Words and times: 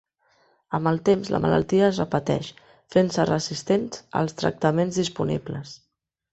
Amb 0.77 0.89
el 0.91 0.95
temps, 1.09 1.29
la 1.35 1.41
malaltia 1.43 1.83
es 1.89 1.99
repeteix, 2.01 2.49
fent-se 2.97 3.27
resistent 3.31 3.87
als 4.25 4.37
tractaments 4.43 5.01
disponibles. 5.05 5.79